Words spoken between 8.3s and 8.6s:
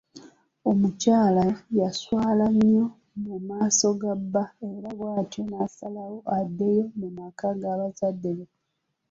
be.